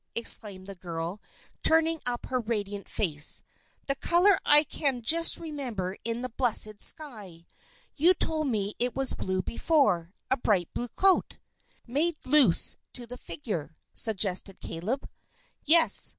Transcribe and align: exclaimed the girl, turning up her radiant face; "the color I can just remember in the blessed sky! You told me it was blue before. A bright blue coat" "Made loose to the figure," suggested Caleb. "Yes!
exclaimed 0.15 0.65
the 0.65 0.73
girl, 0.73 1.21
turning 1.61 2.01
up 2.07 2.25
her 2.25 2.39
radiant 2.39 2.89
face; 2.89 3.43
"the 3.85 3.93
color 3.93 4.39
I 4.43 4.63
can 4.63 5.03
just 5.03 5.37
remember 5.37 5.95
in 6.03 6.23
the 6.23 6.29
blessed 6.37 6.81
sky! 6.81 7.45
You 7.95 8.15
told 8.15 8.47
me 8.47 8.73
it 8.79 8.95
was 8.95 9.13
blue 9.13 9.43
before. 9.43 10.11
A 10.31 10.37
bright 10.37 10.73
blue 10.73 10.87
coat" 10.87 11.37
"Made 11.85 12.17
loose 12.25 12.77
to 12.93 13.05
the 13.05 13.15
figure," 13.15 13.77
suggested 13.93 14.59
Caleb. 14.59 15.07
"Yes! 15.65 16.09